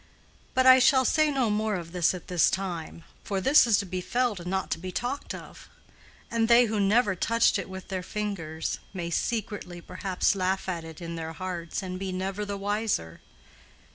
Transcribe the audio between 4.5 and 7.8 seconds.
to be talked of; and they who never touched it